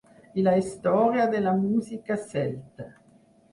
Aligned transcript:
I 0.43 0.45
la 0.45 0.53
història 0.59 1.27
de 1.35 1.43
la 1.49 1.53
música 1.59 2.19
celta. 2.35 2.91